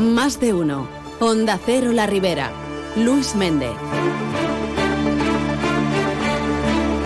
Más 0.00 0.40
de 0.40 0.54
uno. 0.54 0.88
Onda 1.20 1.60
Cero 1.62 1.92
La 1.92 2.06
Ribera. 2.06 2.50
Luis 2.96 3.34
Méndez. 3.34 3.74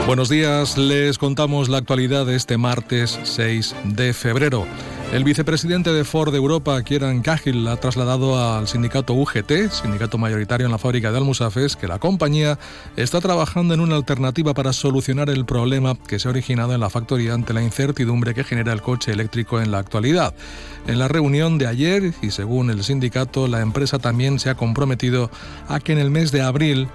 Buenos 0.07 0.29
días, 0.29 0.79
les 0.79 1.19
contamos 1.19 1.69
la 1.69 1.79
actualidad 1.79 2.25
de 2.25 2.37
este 2.37 2.57
martes 2.57 3.19
6 3.25 3.75
de 3.83 4.15
febrero. 4.15 4.65
El 5.13 5.23
vicepresidente 5.23 5.93
de 5.93 6.05
Ford 6.05 6.35
Europa, 6.35 6.83
Kieran 6.83 7.23
Cahill, 7.23 7.69
ha 7.69 7.77
trasladado 7.77 8.37
al 8.37 8.67
sindicato 8.67 9.15
UGT, 9.15 9.71
sindicato 9.71 10.19
mayoritario 10.19 10.67
en 10.67 10.73
la 10.73 10.79
fábrica 10.79 11.13
de 11.13 11.19
Almusafes, 11.19 11.77
que 11.77 11.87
la 11.87 12.01
compañía 12.01 12.59
está 12.97 13.21
trabajando 13.21 13.75
en 13.75 13.81
una 13.81 13.95
alternativa 13.95 14.55
para 14.55 14.73
solucionar 14.73 15.31
el 15.31 15.45
problema 15.45 15.95
que 16.09 16.19
se 16.19 16.27
ha 16.27 16.33
originado 16.33 16.75
en 16.75 16.81
la 16.81 16.91
factoría 16.91 17.35
ante 17.35 17.53
la 17.53 17.63
incertidumbre 17.63 18.35
que 18.35 18.43
genera 18.43 18.73
el 18.73 18.83
coche 18.83 19.13
eléctrico 19.13 19.61
en 19.61 19.71
la 19.71 19.79
actualidad. 19.79 20.35
En 20.89 20.99
la 20.99 21.07
reunión 21.07 21.59
de 21.59 21.69
ayer, 21.69 22.13
y 22.21 22.31
según 22.31 22.71
el 22.71 22.83
sindicato, 22.83 23.47
la 23.47 23.61
empresa 23.61 24.01
también 24.01 24.41
se 24.41 24.51
ha 24.51 24.57
comprometido 24.57 25.31
a 25.69 25.79
que 25.79 25.93
en 25.93 25.99
el 25.99 26.11
mes 26.11 26.33
de 26.33 26.43
abril 26.43 26.89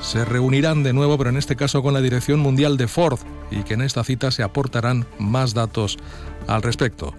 se 0.00 0.24
reunirán 0.24 0.82
de 0.82 0.92
nuevo, 0.92 1.16
pero 1.18 1.30
en 1.30 1.36
este 1.36 1.56
caso 1.56 1.82
con 1.82 1.94
la 1.94 2.00
dirección 2.00 2.40
mundial 2.40 2.76
de 2.76 2.88
Ford, 2.88 3.18
y 3.50 3.62
que 3.62 3.74
en 3.74 3.82
esta 3.82 4.04
cita 4.04 4.30
se 4.30 4.42
aportarán 4.42 5.06
más 5.18 5.54
datos 5.54 5.98
al 6.46 6.62
respecto. 6.62 7.14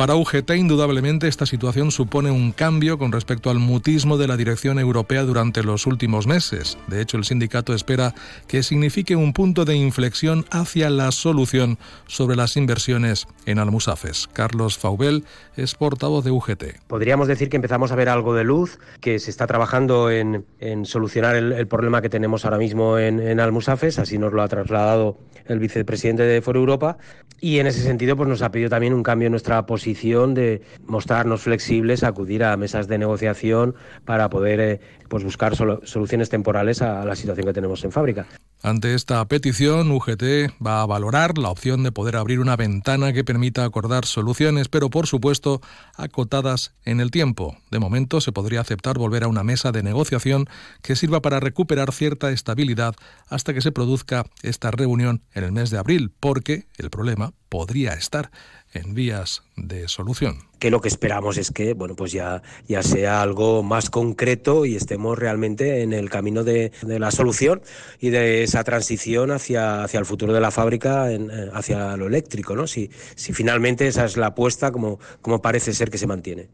Para 0.00 0.16
UGT, 0.16 0.52
indudablemente, 0.56 1.28
esta 1.28 1.44
situación 1.44 1.90
supone 1.90 2.30
un 2.30 2.52
cambio 2.52 2.96
con 2.96 3.12
respecto 3.12 3.50
al 3.50 3.58
mutismo 3.58 4.16
de 4.16 4.28
la 4.28 4.38
dirección 4.38 4.78
europea 4.78 5.24
durante 5.24 5.62
los 5.62 5.86
últimos 5.86 6.26
meses. 6.26 6.78
De 6.86 7.02
hecho, 7.02 7.18
el 7.18 7.24
sindicato 7.24 7.74
espera 7.74 8.14
que 8.48 8.62
signifique 8.62 9.14
un 9.14 9.34
punto 9.34 9.66
de 9.66 9.76
inflexión 9.76 10.46
hacia 10.50 10.88
la 10.88 11.12
solución 11.12 11.76
sobre 12.06 12.34
las 12.34 12.56
inversiones 12.56 13.28
en 13.44 13.58
Almusafes. 13.58 14.26
Carlos 14.32 14.78
Faubel 14.78 15.24
es 15.54 15.74
portavoz 15.74 16.24
de 16.24 16.30
UGT. 16.30 16.64
Podríamos 16.86 17.28
decir 17.28 17.50
que 17.50 17.56
empezamos 17.56 17.92
a 17.92 17.94
ver 17.94 18.08
algo 18.08 18.34
de 18.34 18.44
luz, 18.44 18.78
que 19.02 19.18
se 19.18 19.30
está 19.30 19.46
trabajando 19.46 20.10
en, 20.10 20.46
solucionar 20.86 21.36
el, 21.36 21.66
problema 21.66 22.00
que 22.00 22.08
tenemos 22.08 22.46
ahora 22.46 22.56
mismo 22.56 22.96
en, 22.98 23.20
en, 23.20 23.38
Almusafes, 23.38 23.98
así 23.98 24.16
nos 24.16 24.32
lo 24.32 24.40
ha 24.40 24.48
trasladado 24.48 25.18
el 25.44 25.58
vicepresidente 25.58 26.22
de 26.22 26.40
Foro 26.40 26.60
Europa, 26.60 26.96
y 27.38 27.58
en 27.58 27.66
ese 27.66 27.82
sentido 27.82 28.16
pues 28.16 28.30
nos 28.30 28.40
ha 28.40 28.50
pedido 28.50 28.70
también 28.70 28.94
un 28.94 29.02
cambio 29.02 29.26
en 29.26 29.32
nuestra 29.32 29.66
posición 29.66 29.89
de 30.00 30.62
mostrarnos 30.86 31.42
flexibles, 31.42 32.02
acudir 32.04 32.44
a 32.44 32.56
mesas 32.56 32.88
de 32.88 32.98
negociación 32.98 33.74
para 34.04 34.30
poder 34.30 34.60
eh, 34.60 34.80
pues 35.08 35.24
buscar 35.24 35.56
soluciones 35.56 36.28
temporales 36.28 36.82
a 36.82 37.04
la 37.04 37.16
situación 37.16 37.46
que 37.46 37.52
tenemos 37.52 37.84
en 37.84 37.92
fábrica. 37.92 38.26
Ante 38.62 38.94
esta 38.94 39.26
petición, 39.26 39.90
UGT 39.90 40.52
va 40.64 40.82
a 40.82 40.86
valorar 40.86 41.38
la 41.38 41.48
opción 41.48 41.82
de 41.82 41.92
poder 41.92 42.16
abrir 42.16 42.40
una 42.40 42.56
ventana 42.56 43.14
que 43.14 43.24
permita 43.24 43.64
acordar 43.64 44.04
soluciones, 44.04 44.68
pero 44.68 44.90
por 44.90 45.06
supuesto 45.06 45.62
acotadas 45.96 46.74
en 46.84 47.00
el 47.00 47.10
tiempo. 47.10 47.56
De 47.70 47.78
momento 47.78 48.20
se 48.20 48.32
podría 48.32 48.60
aceptar 48.60 48.98
volver 48.98 49.24
a 49.24 49.28
una 49.28 49.44
mesa 49.44 49.72
de 49.72 49.82
negociación 49.82 50.46
que 50.82 50.94
sirva 50.94 51.22
para 51.22 51.40
recuperar 51.40 51.90
cierta 51.92 52.30
estabilidad 52.32 52.94
hasta 53.28 53.54
que 53.54 53.62
se 53.62 53.72
produzca 53.72 54.26
esta 54.42 54.70
reunión 54.70 55.22
en 55.32 55.44
el 55.44 55.52
mes 55.52 55.70
de 55.70 55.78
abril, 55.78 56.12
porque 56.20 56.66
el 56.76 56.90
problema 56.90 57.32
podría 57.48 57.94
estar 57.94 58.30
en 58.72 58.94
vías 58.94 59.42
de 59.56 59.88
solución. 59.88 60.38
Que 60.58 60.70
lo 60.70 60.80
que 60.80 60.88
esperamos 60.88 61.38
es 61.38 61.50
que, 61.50 61.74
bueno, 61.74 61.96
pues 61.96 62.12
ya, 62.12 62.42
ya 62.68 62.82
sea 62.82 63.22
algo 63.22 63.62
más 63.62 63.90
concreto 63.90 64.66
y 64.66 64.76
estemos 64.76 65.18
realmente 65.18 65.82
en 65.82 65.92
el 65.92 66.10
camino 66.10 66.44
de, 66.44 66.72
la 66.82 67.10
solución 67.10 67.62
y 67.98 68.10
de 68.10 68.42
esa 68.42 68.62
transición 68.64 69.30
hacia, 69.30 69.82
hacia 69.82 70.00
el 70.00 70.06
futuro 70.06 70.32
de 70.32 70.40
la 70.40 70.50
fábrica, 70.50 71.10
eh, 71.10 71.50
hacia 71.52 71.96
lo 71.96 72.06
eléctrico, 72.06 72.54
¿no? 72.54 72.66
Si, 72.66 72.90
si 73.14 73.32
finalmente 73.32 73.86
esa 73.86 74.04
es 74.04 74.16
la 74.16 74.28
apuesta 74.28 74.70
como, 74.70 74.98
como 75.22 75.40
parece 75.40 75.72
ser 75.72 75.90
que 75.90 75.98
se 75.98 76.06
mantiene. 76.06 76.48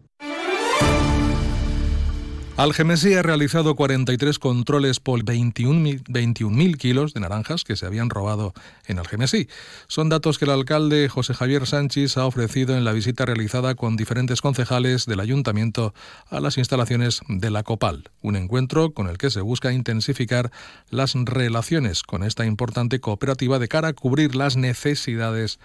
Algemesí 2.58 3.12
ha 3.12 3.22
realizado 3.22 3.76
43 3.76 4.38
controles 4.38 4.98
por 4.98 5.22
21.000 5.22 6.04
21 6.08 6.72
kilos 6.78 7.12
de 7.12 7.20
naranjas 7.20 7.64
que 7.64 7.76
se 7.76 7.84
habían 7.84 8.08
robado 8.08 8.54
en 8.86 8.98
Algemesí. 8.98 9.46
Son 9.88 10.08
datos 10.08 10.38
que 10.38 10.46
el 10.46 10.52
alcalde 10.52 11.10
José 11.10 11.34
Javier 11.34 11.66
Sánchez 11.66 12.16
ha 12.16 12.24
ofrecido 12.24 12.74
en 12.74 12.86
la 12.86 12.92
visita 12.92 13.26
realizada 13.26 13.74
con 13.74 13.96
diferentes 13.96 14.40
concejales 14.40 15.04
del 15.04 15.20
ayuntamiento 15.20 15.92
a 16.30 16.40
las 16.40 16.56
instalaciones 16.56 17.20
de 17.28 17.50
la 17.50 17.62
Copal, 17.62 18.08
un 18.22 18.36
encuentro 18.36 18.90
con 18.92 19.08
el 19.08 19.18
que 19.18 19.28
se 19.28 19.42
busca 19.42 19.74
intensificar 19.74 20.50
las 20.88 21.12
relaciones 21.14 22.02
con 22.02 22.24
esta 22.24 22.46
importante 22.46 23.00
cooperativa 23.00 23.58
de 23.58 23.68
cara 23.68 23.88
a 23.88 23.92
cubrir 23.92 24.34
las 24.34 24.56
necesidades 24.56 25.58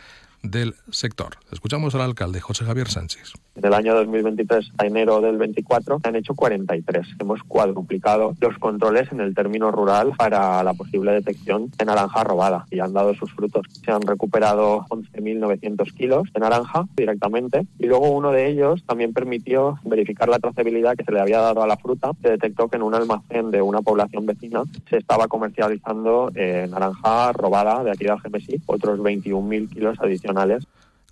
del 0.43 0.75
sector. 0.89 1.37
Escuchamos 1.51 1.95
al 1.95 2.01
alcalde 2.01 2.41
José 2.41 2.65
Javier 2.65 2.89
Sánchez. 2.89 3.33
Del 3.55 3.73
año 3.73 3.93
2023 3.95 4.71
a 4.77 4.85
enero 4.85 5.19
del 5.19 5.37
24 5.37 5.99
se 5.99 6.07
han 6.07 6.15
hecho 6.15 6.33
43. 6.33 7.05
Hemos 7.19 7.43
cuadruplicado 7.43 8.33
los 8.39 8.57
controles 8.57 9.11
en 9.11 9.19
el 9.19 9.35
término 9.35 9.71
rural 9.71 10.13
para 10.17 10.63
la 10.63 10.73
posible 10.73 11.11
detección 11.11 11.69
de 11.77 11.85
naranja 11.85 12.23
robada 12.23 12.65
y 12.71 12.79
han 12.79 12.93
dado 12.93 13.13
sus 13.13 13.31
frutos. 13.33 13.67
Se 13.83 13.91
han 13.91 14.01
recuperado 14.01 14.85
11.900 14.89 15.93
kilos 15.93 16.23
de 16.33 16.39
naranja 16.39 16.87
directamente 16.95 17.67
y 17.77 17.87
luego 17.87 18.09
uno 18.11 18.31
de 18.31 18.47
ellos 18.47 18.83
también 18.85 19.13
permitió 19.13 19.79
verificar 19.83 20.29
la 20.29 20.39
trazabilidad 20.39 20.95
que 20.95 21.03
se 21.03 21.11
le 21.11 21.19
había 21.19 21.41
dado 21.41 21.61
a 21.61 21.67
la 21.67 21.77
fruta. 21.77 22.11
Se 22.21 22.29
detectó 22.29 22.69
que 22.69 22.77
en 22.77 22.83
un 22.83 22.95
almacén 22.95 23.51
de 23.51 23.61
una 23.61 23.81
población 23.81 24.25
vecina 24.25 24.63
se 24.89 24.97
estaba 24.97 25.27
comercializando 25.27 26.31
eh, 26.35 26.67
naranja 26.69 27.33
robada 27.33 27.83
de 27.83 27.91
aquí 27.91 28.05
de 28.05 28.11
Algemesí, 28.11 28.61
otros 28.65 28.99
21.000 28.99 29.69
kilos 29.69 29.99
adicionales. 29.99 30.30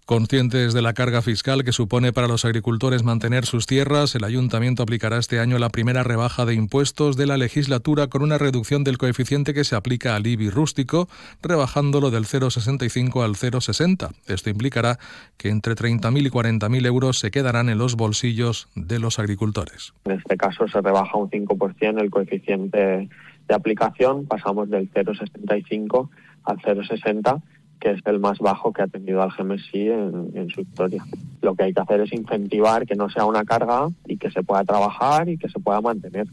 Conscientes 0.10 0.74
de 0.74 0.82
la 0.82 0.94
carga 0.94 1.22
fiscal 1.22 1.64
que 1.64 1.72
supone 1.72 2.12
para 2.12 2.28
los 2.28 2.44
agricultores 2.44 3.04
mantener 3.04 3.46
sus 3.46 3.68
tierras, 3.68 4.16
el 4.16 4.24
ayuntamiento 4.24 4.82
aplicará 4.82 5.20
este 5.20 5.40
año 5.40 5.60
la 5.60 5.70
primera 5.70 6.02
rebaja 6.02 6.48
de 6.48 6.56
impuestos 6.56 7.16
de 7.16 7.28
la 7.28 7.38
legislatura 7.38 8.08
con 8.08 8.24
una 8.24 8.40
reducción 8.40 8.84
del 8.84 8.98
coeficiente 8.98 9.54
que 9.54 9.64
se 9.64 9.76
aplica 9.76 10.16
al 10.16 10.26
IBI 10.26 10.50
rústico, 10.50 11.08
rebajándolo 11.44 12.10
del 12.10 12.24
0,65 12.24 13.24
al 13.24 13.36
0,60. 13.36 14.10
Esto 14.26 14.50
implicará 14.50 14.98
que 15.38 15.50
entre 15.50 15.76
30.000 15.76 16.26
y 16.26 16.30
40.000 16.32 16.88
euros 16.88 17.20
se 17.20 17.30
quedarán 17.30 17.70
en 17.70 17.78
los 17.78 17.96
bolsillos 17.96 18.68
de 18.74 18.98
los 18.98 19.20
agricultores. 19.20 19.94
En 20.06 20.14
este 20.14 20.38
caso 20.38 20.68
se 20.68 20.82
rebaja 20.82 21.20
un 21.20 21.30
5% 21.30 22.02
el 22.02 22.10
coeficiente 22.10 23.08
de 23.48 23.54
aplicación, 23.54 24.26
pasamos 24.26 24.72
del 24.72 24.92
0,65 24.92 26.10
al 26.46 26.58
0,60 26.58 27.44
que 27.80 27.92
es 27.92 28.02
el 28.06 28.20
más 28.20 28.40
bajo 28.40 28.74
que 28.74 28.82
ha 28.82 28.88
tenido 28.88 29.22
al 29.22 29.32
en, 29.40 30.50
su 30.50 30.62
historia. 30.62 31.06
Lo 31.42 31.56
que 31.56 31.64
hay 31.64 31.74
que 31.74 31.82
hacer 31.82 32.02
es 32.02 32.14
incentivar 32.14 32.86
que 32.86 32.96
no 32.96 33.10
sea 33.10 33.26
una 33.26 33.44
carga 33.44 33.88
y 34.06 34.18
que 34.18 34.30
se 34.32 34.44
pueda 34.44 34.64
trabajar 34.64 35.30
y 35.30 35.38
que 35.38 35.50
se 35.50 35.60
pueda 35.60 35.82
mantener. 35.82 36.28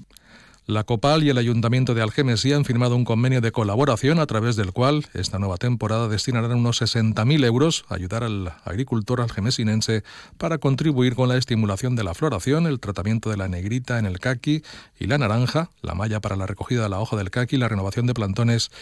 La 0.66 0.82
COPAL 0.82 1.22
y 1.22 1.30
el 1.30 1.38
Ayuntamiento 1.38 1.94
de 1.94 2.02
Algemesí 2.02 2.52
han 2.52 2.64
firmado 2.64 2.96
un 2.96 3.04
convenio 3.04 3.40
de 3.40 3.52
colaboración 3.52 4.18
a 4.18 4.26
través 4.26 4.56
del 4.56 4.72
cual 4.72 5.06
esta 5.14 5.38
nueva 5.38 5.58
temporada 5.58 6.08
destinarán 6.08 6.58
unos 6.58 6.82
60.000 6.82 7.44
euros 7.44 7.84
a 7.88 7.94
ayudar 7.94 8.24
al 8.24 8.52
agricultor 8.64 9.20
algemesinense 9.20 10.02
para 10.38 10.58
contribuir 10.58 11.14
con 11.14 11.28
la 11.28 11.36
estimulación 11.36 11.94
de 11.94 12.02
la 12.02 12.14
floración, 12.14 12.66
el 12.66 12.80
tratamiento 12.80 13.30
de 13.30 13.36
la 13.36 13.46
negrita 13.46 14.00
en 14.00 14.06
el 14.06 14.18
caqui 14.18 14.64
y 14.98 15.06
la 15.06 15.18
naranja, 15.18 15.70
la 15.82 15.94
malla 15.94 16.18
para 16.18 16.34
la 16.34 16.48
recogida 16.48 16.82
de 16.82 16.88
la 16.88 16.98
hoja 16.98 17.16
del 17.16 17.30
caqui, 17.30 17.58
la 17.58 17.68
renovación 17.68 18.06
de 18.06 18.14
plantones 18.14 18.72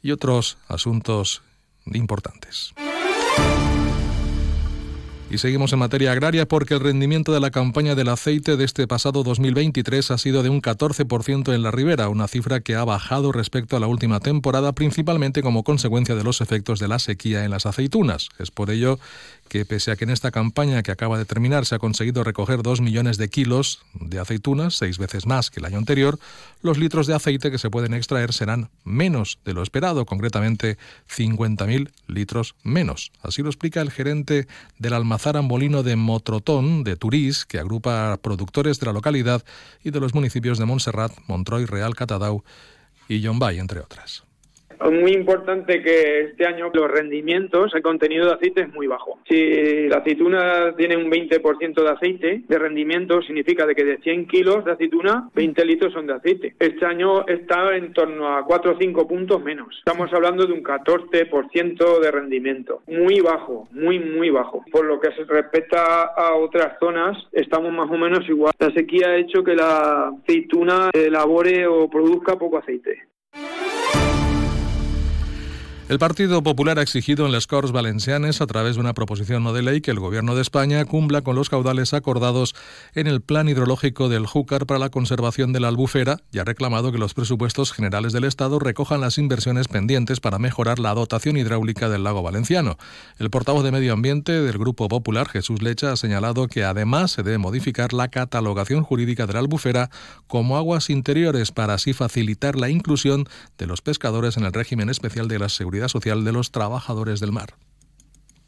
y 0.00 0.12
otros 0.12 0.56
asuntos 0.66 1.42
importantes. 1.94 2.74
Y 5.30 5.36
seguimos 5.36 5.74
en 5.74 5.78
materia 5.78 6.12
agraria 6.12 6.48
porque 6.48 6.72
el 6.72 6.80
rendimiento 6.80 7.34
de 7.34 7.40
la 7.40 7.50
campaña 7.50 7.94
del 7.94 8.08
aceite 8.08 8.56
de 8.56 8.64
este 8.64 8.86
pasado 8.86 9.22
2023 9.22 10.10
ha 10.10 10.16
sido 10.16 10.42
de 10.42 10.48
un 10.48 10.62
14% 10.62 11.54
en 11.54 11.62
la 11.62 11.70
ribera, 11.70 12.08
una 12.08 12.28
cifra 12.28 12.60
que 12.60 12.74
ha 12.74 12.84
bajado 12.84 13.30
respecto 13.30 13.76
a 13.76 13.80
la 13.80 13.88
última 13.88 14.20
temporada, 14.20 14.72
principalmente 14.72 15.42
como 15.42 15.64
consecuencia 15.64 16.14
de 16.14 16.24
los 16.24 16.40
efectos 16.40 16.80
de 16.80 16.88
la 16.88 16.98
sequía 16.98 17.44
en 17.44 17.50
las 17.50 17.66
aceitunas. 17.66 18.30
Es 18.38 18.50
por 18.50 18.70
ello 18.70 18.98
que 19.48 19.64
pese 19.64 19.90
a 19.90 19.96
que 19.96 20.04
en 20.04 20.10
esta 20.10 20.30
campaña 20.30 20.82
que 20.82 20.92
acaba 20.92 21.18
de 21.18 21.24
terminar 21.24 21.66
se 21.66 21.74
ha 21.74 21.78
conseguido 21.78 22.22
recoger 22.22 22.62
2 22.62 22.80
millones 22.80 23.16
de 23.16 23.28
kilos 23.28 23.80
de 23.94 24.18
aceitunas, 24.18 24.74
seis 24.74 24.98
veces 24.98 25.26
más 25.26 25.50
que 25.50 25.60
el 25.60 25.66
año 25.66 25.78
anterior, 25.78 26.18
los 26.62 26.78
litros 26.78 27.06
de 27.06 27.14
aceite 27.14 27.50
que 27.50 27.58
se 27.58 27.70
pueden 27.70 27.94
extraer 27.94 28.32
serán 28.32 28.70
menos 28.84 29.38
de 29.44 29.54
lo 29.54 29.62
esperado, 29.62 30.06
concretamente 30.06 30.78
50.000 31.08 31.90
litros 32.06 32.54
menos. 32.62 33.10
Así 33.22 33.42
lo 33.42 33.48
explica 33.48 33.80
el 33.80 33.90
gerente 33.90 34.46
del 34.78 34.92
almazar 34.92 35.36
ambolino 35.36 35.82
de 35.82 35.96
Motrotón, 35.96 36.84
de 36.84 36.96
Turís, 36.96 37.44
que 37.44 37.58
agrupa 37.58 38.18
productores 38.22 38.78
de 38.78 38.86
la 38.86 38.92
localidad 38.92 39.44
y 39.82 39.90
de 39.90 40.00
los 40.00 40.14
municipios 40.14 40.58
de 40.58 40.66
Montserrat, 40.66 41.12
Montroy, 41.26 41.64
Real, 41.64 41.94
Catadau 41.94 42.44
y 43.08 43.20
Yombay, 43.20 43.58
entre 43.58 43.80
otras 43.80 44.27
muy 44.90 45.12
importante 45.12 45.82
que 45.82 46.20
este 46.20 46.46
año 46.46 46.70
los 46.72 46.90
rendimientos, 46.90 47.74
el 47.74 47.82
contenido 47.82 48.26
de 48.26 48.34
aceite 48.34 48.62
es 48.62 48.72
muy 48.72 48.86
bajo. 48.86 49.18
Si 49.28 49.88
la 49.88 49.98
aceituna 49.98 50.74
tiene 50.76 50.96
un 50.96 51.10
20% 51.10 51.82
de 51.82 51.90
aceite 51.90 52.42
de 52.46 52.58
rendimiento, 52.58 53.20
significa 53.22 53.66
de 53.66 53.74
que 53.74 53.84
de 53.84 53.98
100 53.98 54.26
kilos 54.26 54.64
de 54.64 54.72
aceituna, 54.72 55.28
20 55.34 55.64
litros 55.64 55.92
son 55.92 56.06
de 56.06 56.14
aceite. 56.14 56.54
Este 56.58 56.86
año 56.86 57.26
está 57.26 57.76
en 57.76 57.92
torno 57.92 58.36
a 58.36 58.44
4 58.44 58.72
o 58.72 58.78
5 58.78 59.08
puntos 59.08 59.42
menos. 59.42 59.76
Estamos 59.78 60.12
hablando 60.12 60.46
de 60.46 60.52
un 60.52 60.62
14% 60.62 62.00
de 62.00 62.10
rendimiento. 62.10 62.82
Muy 62.86 63.20
bajo, 63.20 63.68
muy, 63.72 63.98
muy 63.98 64.30
bajo. 64.30 64.64
Por 64.70 64.84
lo 64.84 65.00
que 65.00 65.12
se 65.12 65.24
respecta 65.24 66.04
a 66.04 66.34
otras 66.34 66.78
zonas, 66.78 67.16
estamos 67.32 67.72
más 67.72 67.90
o 67.90 67.96
menos 67.98 68.28
igual. 68.28 68.52
La 68.58 68.70
sequía 68.72 69.08
ha 69.08 69.16
hecho 69.16 69.42
que 69.42 69.54
la 69.54 70.08
aceituna 70.08 70.90
elabore 70.92 71.66
o 71.66 71.88
produzca 71.88 72.36
poco 72.36 72.58
aceite. 72.58 73.07
El 75.88 75.98
Partido 75.98 76.42
Popular 76.42 76.78
ha 76.78 76.82
exigido 76.82 77.24
en 77.24 77.32
las 77.32 77.46
Corts 77.46 77.72
Valencianes, 77.72 78.42
a 78.42 78.46
través 78.46 78.74
de 78.74 78.80
una 78.82 78.92
proposición 78.92 79.42
no 79.42 79.54
de 79.54 79.62
ley, 79.62 79.80
que 79.80 79.90
el 79.90 79.98
Gobierno 79.98 80.34
de 80.34 80.42
España 80.42 80.84
cumpla 80.84 81.22
con 81.22 81.34
los 81.34 81.48
caudales 81.48 81.94
acordados 81.94 82.54
en 82.94 83.06
el 83.06 83.22
Plan 83.22 83.48
Hidrológico 83.48 84.10
del 84.10 84.26
Júcar 84.26 84.66
para 84.66 84.78
la 84.78 84.90
conservación 84.90 85.54
de 85.54 85.60
la 85.60 85.68
albufera 85.68 86.18
y 86.30 86.40
ha 86.40 86.44
reclamado 86.44 86.92
que 86.92 86.98
los 86.98 87.14
presupuestos 87.14 87.72
generales 87.72 88.12
del 88.12 88.24
Estado 88.24 88.58
recojan 88.58 89.00
las 89.00 89.16
inversiones 89.16 89.66
pendientes 89.66 90.20
para 90.20 90.38
mejorar 90.38 90.78
la 90.78 90.92
dotación 90.92 91.38
hidráulica 91.38 91.88
del 91.88 92.04
lago 92.04 92.22
valenciano. 92.22 92.76
El 93.18 93.30
portavoz 93.30 93.64
de 93.64 93.72
Medio 93.72 93.94
Ambiente 93.94 94.32
del 94.32 94.58
Grupo 94.58 94.88
Popular, 94.88 95.26
Jesús 95.26 95.62
Lecha, 95.62 95.92
ha 95.92 95.96
señalado 95.96 96.48
que 96.48 96.64
además 96.64 97.12
se 97.12 97.22
debe 97.22 97.38
modificar 97.38 97.94
la 97.94 98.08
catalogación 98.08 98.82
jurídica 98.82 99.26
de 99.26 99.32
la 99.32 99.38
albufera 99.38 99.88
como 100.26 100.58
aguas 100.58 100.90
interiores 100.90 101.50
para 101.50 101.72
así 101.72 101.94
facilitar 101.94 102.56
la 102.56 102.68
inclusión 102.68 103.26
de 103.56 103.66
los 103.66 103.80
pescadores 103.80 104.36
en 104.36 104.44
el 104.44 104.52
régimen 104.52 104.90
especial 104.90 105.28
de 105.28 105.38
la 105.38 105.48
seguridad 105.48 105.77
social 105.86 106.24
de 106.24 106.32
los 106.32 106.50
trabajadores 106.50 107.20
del 107.20 107.30
mar. 107.30 107.54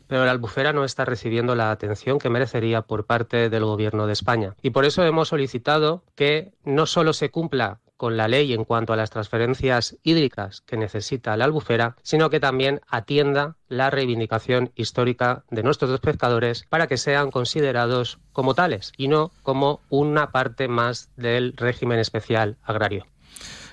Pero 0.08 0.24
la 0.24 0.32
albufera 0.32 0.72
no 0.72 0.82
está 0.82 1.04
recibiendo 1.04 1.54
la 1.54 1.70
atención 1.70 2.18
que 2.18 2.30
merecería 2.30 2.82
por 2.82 3.06
parte 3.06 3.48
del 3.48 3.64
Gobierno 3.64 4.08
de 4.08 4.12
España. 4.12 4.56
Y 4.60 4.70
por 4.70 4.84
eso 4.84 5.04
hemos 5.04 5.28
solicitado 5.28 6.02
que 6.16 6.52
no 6.64 6.86
solo 6.86 7.12
se 7.12 7.30
cumpla 7.30 7.78
con 8.00 8.16
la 8.16 8.28
ley 8.28 8.54
en 8.54 8.64
cuanto 8.64 8.94
a 8.94 8.96
las 8.96 9.10
transferencias 9.10 9.98
hídricas 10.02 10.62
que 10.62 10.78
necesita 10.78 11.36
la 11.36 11.44
albufera, 11.44 11.96
sino 12.02 12.30
que 12.30 12.40
también 12.40 12.80
atienda 12.88 13.56
la 13.68 13.90
reivindicación 13.90 14.72
histórica 14.74 15.44
de 15.50 15.62
nuestros 15.62 16.00
pescadores 16.00 16.64
para 16.70 16.86
que 16.86 16.96
sean 16.96 17.30
considerados 17.30 18.18
como 18.32 18.54
tales 18.54 18.92
y 18.96 19.08
no 19.08 19.32
como 19.42 19.80
una 19.90 20.32
parte 20.32 20.66
más 20.66 21.10
del 21.16 21.52
régimen 21.58 21.98
especial 21.98 22.56
agrario. 22.62 23.06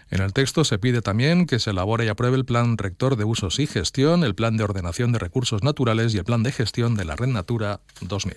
En 0.09 0.21
el 0.21 0.31
texto 0.31 0.63
se 0.63 0.79
pide 0.79 1.01
también 1.01 1.45
que 1.45 1.59
se 1.59 1.71
elabore 1.71 2.05
y 2.05 2.07
apruebe 2.07 2.37
el 2.37 2.45
Plan 2.45 2.77
Rector 2.77 3.17
de 3.17 3.25
Usos 3.25 3.59
y 3.59 3.67
Gestión, 3.67 4.23
el 4.23 4.35
Plan 4.35 4.55
de 4.55 4.63
Ordenación 4.63 5.11
de 5.11 5.19
Recursos 5.19 5.63
Naturales 5.63 6.15
y 6.15 6.17
el 6.17 6.23
Plan 6.23 6.43
de 6.43 6.53
Gestión 6.53 6.95
de 6.95 7.05
la 7.05 7.15
Red 7.15 7.27
Natura 7.27 7.81
2000. 8.01 8.35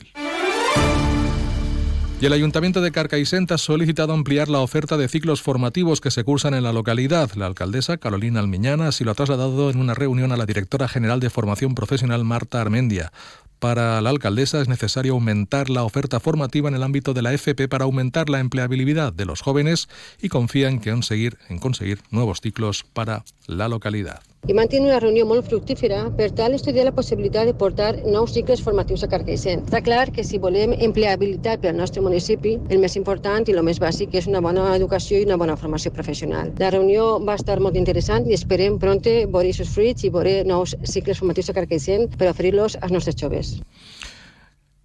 Y 2.21 2.27
el 2.27 2.35
Ayuntamiento 2.35 2.83
de 2.83 2.93
Carcaixent 2.93 3.51
ha 3.51 3.57
solicitado 3.57 4.13
ampliar 4.13 4.51
la 4.51 4.59
oferta 4.59 4.99
de 4.99 5.09
ciclos 5.09 5.41
formativos 5.41 6.03
que 6.03 6.11
se 6.11 6.23
cursan 6.23 6.53
en 6.53 6.65
la 6.65 6.73
localidad. 6.73 7.31
La 7.35 7.47
alcaldesa 7.47 7.97
Carolina 7.97 8.41
Almiñana 8.41 8.89
así 8.89 9.05
lo 9.05 9.13
ha 9.13 9.15
trasladado 9.15 9.71
en 9.71 9.79
una 9.79 9.95
reunión 9.95 10.31
a 10.31 10.37
la 10.37 10.45
directora 10.45 10.87
general 10.87 11.21
de 11.21 11.31
Formación 11.31 11.75
Profesional 11.75 12.25
Marta 12.25 12.61
Armendia. 12.61 13.11
Para 13.61 14.01
la 14.01 14.09
alcaldesa 14.09 14.63
es 14.63 14.69
necesario 14.69 15.13
aumentar 15.13 15.69
la 15.69 15.85
oferta 15.85 16.19
formativa 16.19 16.71
en 16.71 16.75
el 16.75 16.83
ámbito 16.83 17.13
de 17.13 17.21
la 17.21 17.35
FP 17.35 17.69
para 17.69 17.85
aumentar 17.85 18.31
la 18.31 18.41
empleabilidad 18.41 19.13
de 19.13 19.27
los 19.27 19.43
jóvenes 19.43 19.91
y 20.21 20.31
confía 20.31 20.69
en, 20.69 20.81
que 20.81 20.91
conseguir, 20.91 21.37
en 21.51 21.59
conseguir 21.59 22.01
nuevos 22.11 22.41
ciclos 22.41 22.85
para 22.95 23.23
la 23.47 23.69
localidad. 23.69 24.23
I 24.49 24.55
mantenir 24.57 24.89
una 24.89 25.01
reunió 25.01 25.27
molt 25.29 25.47
fructífera 25.49 26.01
per 26.17 26.31
tal 26.33 26.55
estudiar 26.57 26.87
la 26.89 26.95
possibilitat 26.97 27.47
de 27.47 27.55
portar 27.55 27.91
nous 28.07 28.33
cicles 28.33 28.63
formatius 28.65 29.05
a 29.05 29.09
Carcaixent. 29.13 29.67
Està 29.69 29.83
clar 29.85 30.07
que 30.15 30.25
si 30.25 30.41
volem 30.43 30.75
empleabilitat 30.79 31.61
per 31.63 31.71
al 31.71 31.79
nostre 31.79 32.03
municipi, 32.03 32.57
el 32.69 32.81
més 32.83 32.97
important 32.99 33.47
i 33.47 33.55
el 33.55 33.63
més 33.67 33.81
bàsic 33.83 34.17
és 34.19 34.29
una 34.31 34.43
bona 34.45 34.71
educació 34.77 35.21
i 35.21 35.29
una 35.29 35.39
bona 35.41 35.57
formació 35.61 35.93
professional. 35.95 36.55
La 36.59 36.73
reunió 36.75 37.19
va 37.27 37.37
estar 37.39 37.61
molt 37.61 37.77
interessant 37.77 38.27
i 38.27 38.37
esperem 38.39 38.79
pronte 38.83 39.27
veure 39.27 39.53
aquests 39.53 39.75
fruits 39.77 40.09
i 40.09 40.13
veure 40.15 40.41
nous 40.49 40.77
cicles 40.83 41.21
formatius 41.21 41.51
a 41.51 41.59
Carcaixent 41.61 42.09
per 42.17 42.31
oferir-los 42.33 42.79
als 42.81 42.97
nostres 42.97 43.21
joves. 43.21 43.59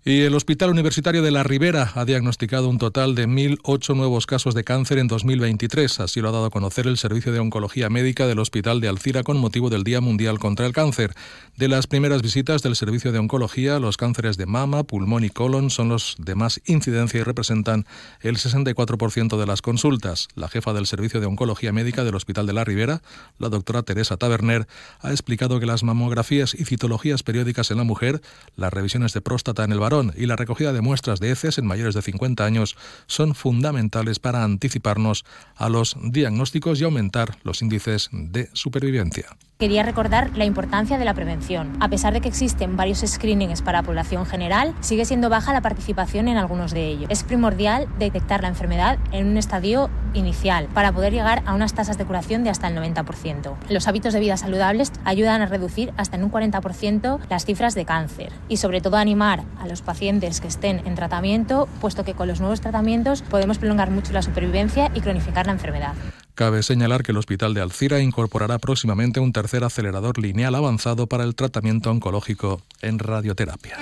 Y 0.07 0.21
el 0.21 0.35
Hospital 0.35 0.69
Universitario 0.69 1.23
de 1.23 1.31
la 1.31 1.41
Ribera 1.41 1.91
ha 1.95 2.05
diagnosticado 2.05 2.69
un 2.69 2.77
total 2.77 3.15
de 3.15 3.27
1.008 3.27 3.95
nuevos 3.95 4.27
casos 4.27 4.53
de 4.53 4.63
cáncer 4.63 4.99
en 4.99 5.07
2023. 5.07 5.99
Así 5.99 6.21
lo 6.21 6.29
ha 6.29 6.31
dado 6.31 6.45
a 6.45 6.51
conocer 6.51 6.85
el 6.85 6.99
Servicio 6.99 7.31
de 7.31 7.39
Oncología 7.39 7.89
Médica 7.89 8.27
del 8.27 8.37
Hospital 8.37 8.81
de 8.81 8.87
Alcira 8.87 9.23
con 9.23 9.37
motivo 9.37 9.71
del 9.71 9.83
Día 9.83 10.01
Mundial 10.01 10.37
contra 10.37 10.67
el 10.67 10.73
Cáncer. 10.73 11.15
De 11.57 11.67
las 11.69 11.87
primeras 11.87 12.21
visitas 12.21 12.61
del 12.61 12.75
Servicio 12.75 13.11
de 13.13 13.17
Oncología, 13.17 13.79
los 13.79 13.97
cánceres 13.97 14.37
de 14.37 14.45
mama, 14.45 14.83
pulmón 14.83 15.23
y 15.23 15.31
colon 15.31 15.71
son 15.71 15.89
los 15.89 16.17
de 16.19 16.35
más 16.35 16.61
incidencia 16.67 17.21
y 17.21 17.23
representan 17.23 17.87
el 18.21 18.37
64% 18.37 19.39
de 19.39 19.45
las 19.47 19.63
consultas. 19.63 20.27
La 20.35 20.49
jefa 20.49 20.73
del 20.73 20.85
Servicio 20.85 21.19
de 21.19 21.25
Oncología 21.25 21.71
Médica 21.71 22.03
del 22.03 22.13
Hospital 22.13 22.45
de 22.45 22.53
la 22.53 22.63
Ribera, 22.63 23.01
la 23.39 23.49
doctora 23.49 23.81
Teresa 23.81 24.17
Taberner, 24.17 24.67
ha 24.99 25.09
explicado 25.09 25.59
que 25.59 25.65
las 25.65 25.81
mamografías 25.81 26.53
y 26.53 26.63
citologías 26.65 27.23
periódicas 27.23 27.71
en 27.71 27.77
la 27.77 27.83
mujer, 27.83 28.21
las 28.55 28.71
revisiones 28.71 29.11
de 29.13 29.21
próstata 29.21 29.63
en 29.63 29.71
el 29.71 29.79
varón, 29.79 29.94
y 30.15 30.25
la 30.25 30.35
recogida 30.35 30.73
de 30.73 30.81
muestras 30.81 31.19
de 31.19 31.31
heces 31.31 31.57
en 31.57 31.65
mayores 31.65 31.95
de 31.95 32.01
50 32.01 32.43
años 32.43 32.75
son 33.07 33.35
fundamentales 33.35 34.19
para 34.19 34.43
anticiparnos 34.43 35.23
a 35.55 35.69
los 35.69 35.95
diagnósticos 36.01 36.81
y 36.81 36.83
aumentar 36.83 37.37
los 37.43 37.61
índices 37.61 38.09
de 38.11 38.49
supervivencia. 38.53 39.37
Quería 39.57 39.83
recordar 39.83 40.35
la 40.35 40.43
importancia 40.43 40.97
de 40.97 41.05
la 41.05 41.13
prevención. 41.13 41.77
A 41.79 41.87
pesar 41.87 42.11
de 42.11 42.19
que 42.19 42.27
existen 42.27 42.75
varios 42.75 42.99
screenings 42.99 43.61
para 43.61 43.83
población 43.83 44.25
general, 44.25 44.75
sigue 44.81 45.05
siendo 45.05 45.29
baja 45.29 45.53
la 45.53 45.61
participación 45.61 46.27
en 46.27 46.35
algunos 46.35 46.73
de 46.73 46.85
ellos. 46.85 47.09
Es 47.09 47.23
primordial 47.23 47.87
detectar 47.97 48.41
la 48.41 48.49
enfermedad 48.49 48.97
en 49.13 49.27
un 49.27 49.37
estadio 49.37 49.89
inicial 50.13 50.67
para 50.73 50.91
poder 50.91 51.13
llegar 51.13 51.41
a 51.45 51.53
unas 51.53 51.73
tasas 51.73 51.97
de 51.97 52.03
curación 52.03 52.43
de 52.43 52.49
hasta 52.49 52.67
el 52.67 52.75
90%. 52.75 53.55
Los 53.69 53.87
hábitos 53.87 54.11
de 54.11 54.19
vida 54.19 54.35
saludables 54.35 54.91
ayudan 55.05 55.41
a 55.41 55.45
reducir 55.45 55.93
hasta 55.95 56.17
en 56.17 56.25
un 56.25 56.31
40% 56.33 57.19
las 57.29 57.45
cifras 57.45 57.75
de 57.75 57.85
cáncer 57.85 58.33
y 58.49 58.57
sobre 58.57 58.81
todo 58.81 58.97
animar 58.97 59.43
a 59.57 59.67
los 59.67 59.81
pacientes 59.81 60.41
que 60.41 60.49
estén 60.49 60.85
en 60.85 60.95
tratamiento, 60.95 61.69
puesto 61.79 62.03
que 62.03 62.13
con 62.13 62.27
los 62.27 62.41
nuevos 62.41 62.59
tratamientos 62.59 63.21
podemos 63.21 63.57
prolongar 63.57 63.89
mucho 63.89 64.11
la 64.11 64.21
supervivencia 64.21 64.91
y 64.93 64.99
cronificar 64.99 65.45
la 65.45 65.53
enfermedad. 65.53 65.93
Cabe 66.35 66.63
señalar 66.63 67.03
que 67.03 67.13
el 67.13 67.17
Hospital 67.17 67.53
de 67.53 67.61
Alcira 67.61 68.01
incorporará 68.01 68.59
próximamente 68.59 69.21
un 69.21 69.31
tercer 69.31 69.63
acelerador 69.63 70.19
lineal 70.19 70.55
avanzado 70.55 71.07
para 71.07 71.23
el 71.23 71.33
tratamiento 71.33 71.89
oncológico 71.89 72.61
en 72.81 72.99
radioterapia. 72.99 73.77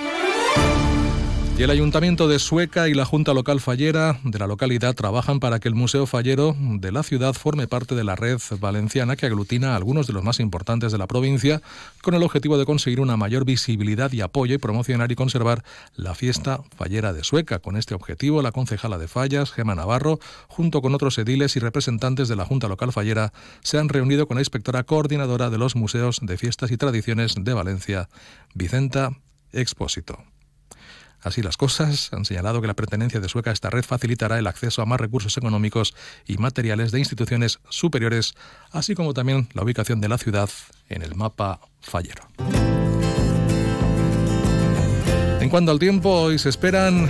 Y 1.56 1.62
el 1.62 1.70
Ayuntamiento 1.70 2.26
de 2.26 2.40
Sueca 2.40 2.88
y 2.88 2.94
la 2.94 3.04
Junta 3.04 3.32
Local 3.32 3.60
Fallera 3.60 4.18
de 4.24 4.40
la 4.40 4.48
localidad 4.48 4.92
trabajan 4.96 5.38
para 5.38 5.60
que 5.60 5.68
el 5.68 5.76
Museo 5.76 6.04
Fallero 6.04 6.56
de 6.58 6.90
la 6.90 7.04
ciudad 7.04 7.32
forme 7.32 7.68
parte 7.68 7.94
de 7.94 8.02
la 8.02 8.16
red 8.16 8.40
valenciana 8.58 9.14
que 9.14 9.26
aglutina 9.26 9.72
a 9.72 9.76
algunos 9.76 10.08
de 10.08 10.14
los 10.14 10.24
más 10.24 10.40
importantes 10.40 10.90
de 10.90 10.98
la 10.98 11.06
provincia, 11.06 11.62
con 12.02 12.14
el 12.14 12.24
objetivo 12.24 12.58
de 12.58 12.64
conseguir 12.64 12.98
una 12.98 13.16
mayor 13.16 13.44
visibilidad 13.44 14.10
y 14.10 14.20
apoyo 14.20 14.56
y 14.56 14.58
promocionar 14.58 15.12
y 15.12 15.14
conservar 15.14 15.62
la 15.94 16.16
fiesta 16.16 16.60
fallera 16.76 17.12
de 17.12 17.22
Sueca. 17.22 17.60
Con 17.60 17.76
este 17.76 17.94
objetivo, 17.94 18.42
la 18.42 18.50
concejala 18.50 18.98
de 18.98 19.06
Fallas, 19.06 19.52
Gema 19.52 19.76
Navarro, 19.76 20.18
junto 20.48 20.82
con 20.82 20.92
otros 20.92 21.16
ediles 21.18 21.54
y 21.54 21.60
representantes 21.60 22.26
de 22.26 22.34
la 22.34 22.46
Junta 22.46 22.66
Local 22.66 22.92
Fallera, 22.92 23.32
se 23.62 23.78
han 23.78 23.88
reunido 23.88 24.26
con 24.26 24.34
la 24.34 24.40
inspectora 24.40 24.82
coordinadora 24.82 25.50
de 25.50 25.58
los 25.58 25.76
museos 25.76 26.18
de 26.20 26.36
fiestas 26.36 26.72
y 26.72 26.76
tradiciones 26.76 27.36
de 27.38 27.54
Valencia, 27.54 28.08
Vicenta 28.54 29.12
Expósito. 29.52 30.33
Así 31.24 31.40
las 31.40 31.56
cosas, 31.56 32.12
han 32.12 32.26
señalado 32.26 32.60
que 32.60 32.66
la 32.66 32.74
pertenencia 32.74 33.18
de 33.18 33.30
Sueca 33.30 33.48
a 33.48 33.54
esta 33.54 33.70
red 33.70 33.82
facilitará 33.82 34.38
el 34.38 34.46
acceso 34.46 34.82
a 34.82 34.86
más 34.86 35.00
recursos 35.00 35.34
económicos 35.38 35.94
y 36.26 36.36
materiales 36.36 36.92
de 36.92 36.98
instituciones 36.98 37.60
superiores, 37.70 38.34
así 38.70 38.94
como 38.94 39.14
también 39.14 39.48
la 39.54 39.62
ubicación 39.62 40.02
de 40.02 40.08
la 40.08 40.18
ciudad 40.18 40.50
en 40.90 41.00
el 41.00 41.14
mapa 41.14 41.60
fallero. 41.80 42.28
En 45.40 45.48
cuanto 45.48 45.72
al 45.72 45.78
tiempo, 45.78 46.10
hoy 46.10 46.38
se 46.38 46.50
esperan 46.50 47.08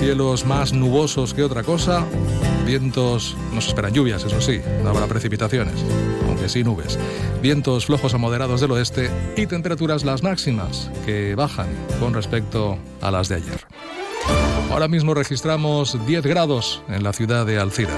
cielos 0.00 0.44
más 0.44 0.72
nubosos 0.72 1.32
que 1.32 1.44
otra 1.44 1.62
cosa, 1.62 2.04
vientos, 2.66 3.36
nos 3.52 3.68
esperan 3.68 3.92
lluvias, 3.92 4.24
eso 4.24 4.40
sí, 4.40 4.60
no 4.82 4.90
habrá 4.90 5.06
precipitaciones, 5.06 5.74
sí 6.48 6.64
nubes, 6.64 6.98
vientos 7.42 7.86
flojos 7.86 8.14
a 8.14 8.18
moderados 8.18 8.60
del 8.60 8.72
oeste 8.72 9.10
y 9.36 9.46
temperaturas 9.46 10.04
las 10.04 10.22
máximas 10.22 10.90
que 11.04 11.34
bajan 11.34 11.68
con 12.00 12.14
respecto 12.14 12.78
a 13.00 13.10
las 13.10 13.28
de 13.28 13.36
ayer. 13.36 13.66
Ahora 14.70 14.88
mismo 14.88 15.14
registramos 15.14 15.98
10 16.06 16.26
grados 16.26 16.82
en 16.88 17.04
la 17.04 17.12
ciudad 17.12 17.46
de 17.46 17.58
Alcira. 17.58 17.94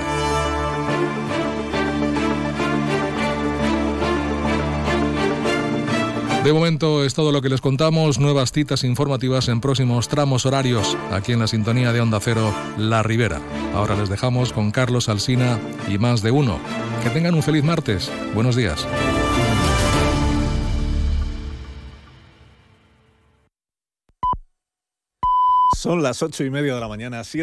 De 6.47 6.53
momento 6.53 7.05
es 7.05 7.13
todo 7.13 7.33
lo 7.33 7.43
que 7.43 7.49
les 7.49 7.61
contamos. 7.61 8.21
Nuevas 8.21 8.53
citas 8.53 8.85
informativas 8.85 9.49
en 9.49 9.61
próximos 9.61 10.07
tramos 10.07 10.47
horarios 10.47 10.97
aquí 11.11 11.33
en 11.33 11.41
la 11.41 11.49
sintonía 11.49 11.93
de 11.93 12.01
Onda 12.01 12.21
Cero 12.21 12.55
La 12.79 13.03
Ribera. 13.03 13.41
Ahora 13.75 13.97
les 13.97 14.09
dejamos 14.09 14.53
con 14.53 14.71
Carlos 14.71 15.09
Alsina 15.09 15.59
y 15.89 15.99
más 15.99 16.23
de 16.23 16.31
uno. 16.31 16.61
Que 17.03 17.11
tengan 17.11 17.35
un 17.35 17.43
feliz 17.43 17.65
martes. 17.65 18.13
Buenos 18.33 18.55
días. 18.55 18.87
Son 25.75 26.01
las 26.01 26.23
ocho 26.23 26.45
y 26.45 26.51
media 26.51 26.77
de 26.77 26.81
la 26.81 26.87
mañana, 26.87 27.25
siete. 27.25 27.35